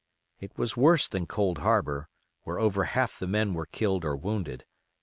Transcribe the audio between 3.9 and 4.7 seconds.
or wounded.